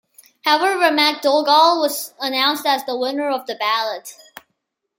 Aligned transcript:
However 0.45 0.91
MacDougall 0.91 1.79
was 1.79 2.15
announced 2.19 2.65
as 2.65 2.83
the 2.85 2.97
winner 2.97 3.29
of 3.29 3.45
the 3.45 3.53
ballot. 3.53 4.15